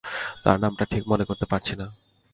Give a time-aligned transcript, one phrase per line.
[0.43, 1.85] তার নামটা ঠিক মনে করতে পারছি না।